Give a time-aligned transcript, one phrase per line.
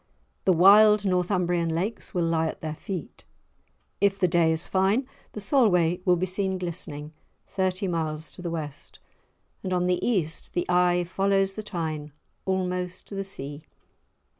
[0.45, 3.23] The wild Northumbrian lakes will lie at their feet;
[4.01, 7.13] if the day is fine, the Solway will be seen glistening,
[7.45, 8.97] thirty miles to the west;
[9.61, 12.13] and on the east the eye follows the Tyne
[12.47, 13.63] almost to the sea.